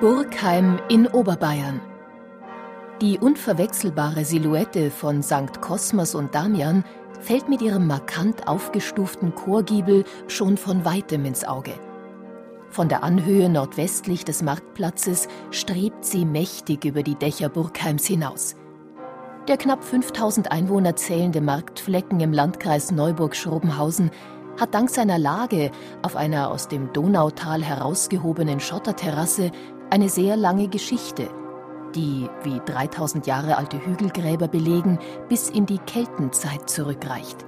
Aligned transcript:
Burgheim 0.00 0.78
in 0.88 1.08
Oberbayern. 1.08 1.80
Die 3.00 3.18
unverwechselbare 3.18 4.24
Silhouette 4.24 4.92
von 4.92 5.24
St. 5.24 5.60
Kosmas 5.60 6.14
und 6.14 6.36
Damian 6.36 6.84
fällt 7.18 7.48
mit 7.48 7.60
ihrem 7.62 7.88
markant 7.88 8.46
aufgestuften 8.46 9.34
Chorgiebel 9.34 10.04
schon 10.28 10.56
von 10.56 10.84
weitem 10.84 11.24
ins 11.24 11.44
Auge. 11.44 11.72
Von 12.70 12.88
der 12.88 13.02
Anhöhe 13.02 13.48
nordwestlich 13.48 14.24
des 14.24 14.40
Marktplatzes 14.40 15.26
strebt 15.50 16.04
sie 16.04 16.24
mächtig 16.24 16.84
über 16.84 17.02
die 17.02 17.16
Dächer 17.16 17.48
Burgheims 17.48 18.06
hinaus. 18.06 18.54
Der 19.48 19.56
knapp 19.56 19.82
5000 19.82 20.52
Einwohner 20.52 20.94
zählende 20.94 21.40
Marktflecken 21.40 22.20
im 22.20 22.32
Landkreis 22.32 22.92
Neuburg-Schrobenhausen 22.92 24.12
hat 24.60 24.74
dank 24.74 24.90
seiner 24.90 25.18
Lage 25.18 25.72
auf 26.02 26.14
einer 26.14 26.50
aus 26.50 26.68
dem 26.68 26.92
Donautal 26.92 27.64
herausgehobenen 27.64 28.60
Schotterterrasse 28.60 29.50
eine 29.90 30.08
sehr 30.08 30.36
lange 30.36 30.68
Geschichte, 30.68 31.28
die, 31.94 32.28
wie 32.42 32.60
3000 32.64 33.26
Jahre 33.26 33.56
alte 33.56 33.84
Hügelgräber 33.84 34.48
belegen, 34.48 34.98
bis 35.28 35.50
in 35.50 35.66
die 35.66 35.78
Keltenzeit 35.78 36.68
zurückreicht. 36.68 37.44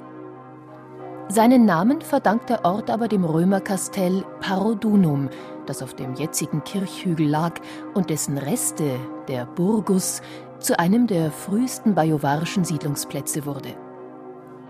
Seinen 1.29 1.65
Namen 1.65 2.01
verdankt 2.01 2.51
der 2.51 2.65
Ort 2.65 2.91
aber 2.91 3.07
dem 3.07 3.25
Römerkastell 3.25 4.25
Parodunum, 4.41 5.29
das 5.67 5.81
auf 5.81 5.95
dem 5.95 6.15
jetzigen 6.15 6.65
Kirchhügel 6.65 7.29
lag 7.29 7.61
und 7.95 8.11
dessen 8.11 8.37
Reste, 8.37 8.97
der 9.29 9.47
Burgus, 9.47 10.23
zu 10.59 10.79
einem 10.79 11.07
der 11.07 11.31
frühesten 11.31 11.95
bajuwarischen 11.95 12.65
Siedlungsplätze 12.65 13.47
wurde. 13.47 13.75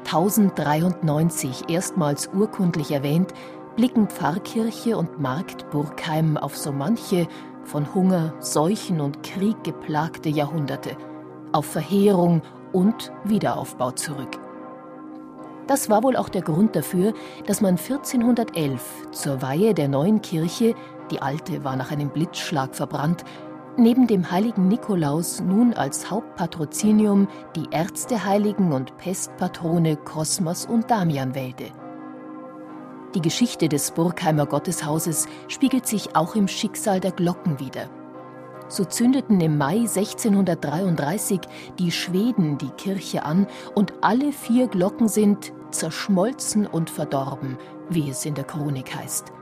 1093 0.04 1.68
erstmals 1.68 2.28
urkundlich 2.34 2.90
erwähnt, 2.90 3.32
blicken 3.76 4.08
Pfarrkirche 4.08 4.96
und 4.96 5.20
Markt 5.20 5.70
Burgheim 5.70 6.36
auf 6.36 6.56
so 6.56 6.72
manche 6.72 7.26
von 7.64 7.94
Hunger, 7.94 8.34
Seuchen 8.40 9.00
und 9.00 9.22
Krieg 9.22 9.62
geplagte 9.64 10.28
Jahrhunderte, 10.28 10.96
auf 11.52 11.66
Verheerung 11.66 12.42
und 12.72 13.12
Wiederaufbau 13.24 13.90
zurück. 13.92 14.38
Das 15.66 15.88
war 15.88 16.02
wohl 16.02 16.16
auch 16.16 16.28
der 16.28 16.42
Grund 16.42 16.74
dafür, 16.74 17.14
dass 17.46 17.60
man 17.60 17.76
1411 17.76 18.82
zur 19.12 19.40
Weihe 19.40 19.72
der 19.72 19.88
neuen 19.88 20.20
Kirche, 20.20 20.74
die 21.10 21.22
alte 21.22 21.62
war 21.62 21.76
nach 21.76 21.92
einem 21.92 22.10
Blitzschlag 22.10 22.74
verbrannt, 22.74 23.24
neben 23.76 24.06
dem 24.06 24.30
heiligen 24.30 24.68
Nikolaus 24.68 25.40
nun 25.40 25.74
als 25.74 26.10
Hauptpatrozinium 26.10 27.28
die 27.54 27.68
Ärzteheiligen 27.70 28.72
und 28.72 28.96
Pestpatrone 28.96 29.96
Kosmas 29.96 30.66
und 30.66 30.90
Damian 30.90 31.34
wählte. 31.34 31.66
Die 33.14 33.22
Geschichte 33.22 33.68
des 33.68 33.90
Burgheimer 33.90 34.46
Gotteshauses 34.46 35.26
spiegelt 35.48 35.86
sich 35.86 36.14
auch 36.14 36.36
im 36.36 36.46
Schicksal 36.46 37.00
der 37.00 37.10
Glocken 37.10 37.58
wider. 37.58 37.90
So 38.68 38.84
zündeten 38.84 39.40
im 39.40 39.58
Mai 39.58 39.80
1633 39.80 41.40
die 41.80 41.90
Schweden 41.90 42.56
die 42.56 42.70
Kirche 42.70 43.24
an 43.24 43.48
und 43.74 43.94
alle 44.00 44.30
vier 44.30 44.68
Glocken 44.68 45.08
sind 45.08 45.52
zerschmolzen 45.72 46.68
und 46.68 46.88
verdorben, 46.88 47.58
wie 47.88 48.10
es 48.10 48.24
in 48.24 48.34
der 48.34 48.44
Chronik 48.44 48.94
heißt. 48.94 49.32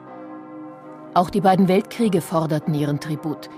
Auch 1.13 1.29
die 1.29 1.43
beiden 1.43 1.69
Weltkriege 1.69 2.23
forderten 2.23 2.73
ihren 2.73 3.01
Tribut. 3.01 3.51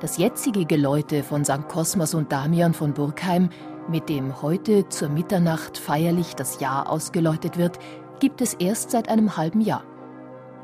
Das 0.00 0.16
jetzige 0.16 0.64
Geläute 0.64 1.22
von 1.22 1.44
St. 1.44 1.68
Kosmas 1.68 2.14
und 2.14 2.32
Damian 2.32 2.74
von 2.74 2.94
Burgheim, 2.94 3.50
mit 3.88 4.08
dem 4.08 4.42
heute 4.42 4.88
zur 4.88 5.08
Mitternacht 5.08 5.78
feierlich 5.78 6.34
das 6.34 6.58
Jahr 6.58 6.90
ausgeläutet 6.90 7.58
wird, 7.58 7.78
gibt 8.20 8.40
es 8.40 8.54
erst 8.54 8.90
seit 8.90 9.08
einem 9.08 9.36
halben 9.36 9.60
Jahr. 9.60 9.84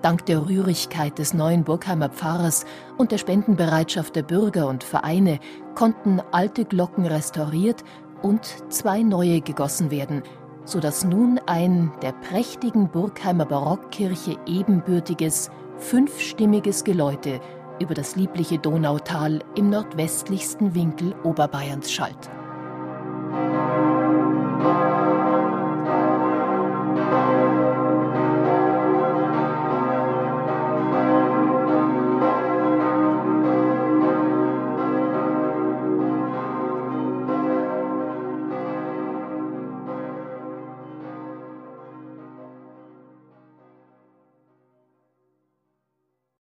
Dank 0.02 0.26
der 0.26 0.46
Rührigkeit 0.46 1.18
des 1.18 1.34
neuen 1.34 1.64
Burgheimer 1.64 2.08
Pfarrers 2.08 2.64
und 2.96 3.10
der 3.10 3.18
Spendenbereitschaft 3.18 4.14
der 4.14 4.22
Bürger 4.22 4.68
und 4.68 4.84
Vereine 4.84 5.40
konnten 5.74 6.20
alte 6.30 6.64
Glocken 6.64 7.04
restauriert 7.04 7.82
und 8.22 8.46
zwei 8.68 9.02
neue 9.02 9.40
gegossen 9.40 9.90
werden, 9.90 10.22
sodass 10.64 11.04
nun 11.04 11.40
ein 11.46 11.92
der 12.02 12.12
prächtigen 12.12 12.88
Burgheimer 12.88 13.46
Barockkirche 13.46 14.36
ebenbürtiges, 14.46 15.50
fünfstimmiges 15.78 16.84
Geläute 16.84 17.40
über 17.80 17.94
das 17.94 18.16
liebliche 18.16 18.58
Donautal 18.58 19.40
im 19.56 19.70
nordwestlichsten 19.70 20.74
Winkel 20.74 21.14
Oberbayerns 21.24 21.90
schallt. 21.90 22.30